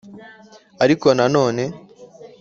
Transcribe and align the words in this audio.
ariko 0.83 1.07
nanone 1.17 1.63